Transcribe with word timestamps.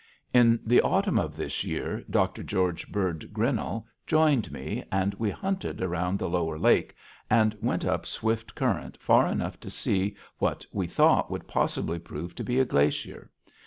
In 0.33 0.59
the 0.65 0.81
autumn 0.81 1.19
of 1.19 1.35
this 1.35 1.63
year 1.63 2.03
Dr. 2.09 2.41
George 2.41 2.91
Bird 2.91 3.31
Grinnell 3.33 3.85
joined 4.07 4.51
me, 4.51 4.83
and 4.91 5.13
we 5.13 5.29
hunted 5.29 5.79
around 5.79 6.17
the 6.17 6.27
lower 6.27 6.57
lake, 6.57 6.95
and 7.29 7.55
went 7.61 7.85
up 7.85 8.07
Swift 8.07 8.55
Current 8.55 8.97
far 8.99 9.27
enough 9.27 9.59
to 9.59 9.69
see 9.69 10.15
what 10.39 10.65
we 10.71 10.87
thought 10.87 11.29
would 11.29 11.47
possibly 11.47 11.99
prove 11.99 12.33
to 12.33 12.43
be 12.43 12.57
a 12.59 12.65
glacier. 12.65 13.29